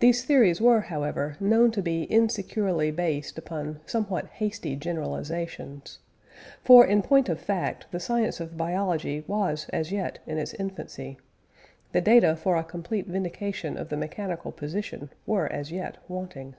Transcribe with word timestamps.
These 0.00 0.24
theories 0.24 0.60
were, 0.60 0.80
however, 0.80 1.36
known 1.38 1.70
to 1.70 1.80
be 1.80 2.02
insecurely 2.02 2.90
based 2.90 3.38
upon 3.38 3.78
somewhat 3.86 4.26
hasty 4.26 4.74
generalisations, 4.74 6.00
for, 6.64 6.84
in 6.84 7.00
point 7.00 7.28
of 7.28 7.38
fact, 7.38 7.86
the 7.92 8.00
science 8.00 8.40
of 8.40 8.56
biology 8.56 9.22
was 9.28 9.68
as 9.72 9.92
yet 9.92 10.18
in 10.26 10.36
its 10.36 10.52
infancy; 10.54 11.18
the 11.92 12.00
data 12.00 12.34
for 12.34 12.56
a 12.56 12.64
complete 12.64 13.06
vindication 13.06 13.76
of 13.78 13.88
the 13.88 13.96
mechanical 13.96 14.50
position 14.50 15.10
were 15.26 15.46
as 15.46 15.70
yet 15.70 15.98
wanting. 16.08 16.56